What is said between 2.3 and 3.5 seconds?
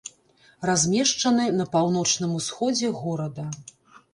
усходзе горада.